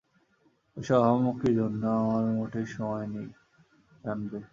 [0.77, 3.29] ঐসব আহাম্মকির জন্য আমার মোটেই সময় নেই,
[4.03, 4.39] জানবে।